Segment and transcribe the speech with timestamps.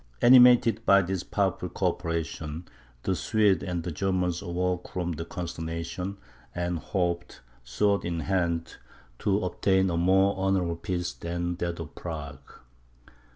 [0.19, 2.65] Animated by this powerful co operation,
[3.03, 6.17] the Swedes and Germans awoke from the consternation,
[6.55, 8.77] and hoped, sword in hand,
[9.19, 12.57] to obtain a more honourable peace than that of Prague.